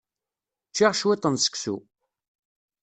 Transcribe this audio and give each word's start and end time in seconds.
Ččiɣ 0.69 0.91
cwiṭ 0.99 1.23
n 1.33 1.35
seksu. 1.43 1.75